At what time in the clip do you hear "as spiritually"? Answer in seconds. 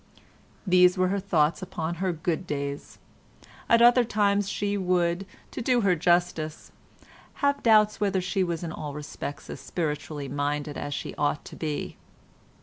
9.47-10.27